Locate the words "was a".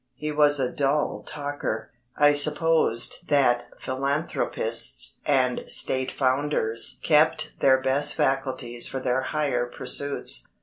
0.31-0.71